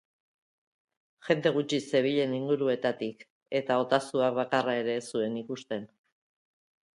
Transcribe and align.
Jende 1.27 1.51
gutxi 1.57 1.79
zebilen 1.91 2.33
inguruetatik, 2.37 3.21
eta 3.61 3.77
Otazuak 3.83 4.35
bakarra 4.41 4.75
ere 4.85 4.97
ez 5.03 5.05
zuen 5.13 5.37
ikusten. 5.43 5.87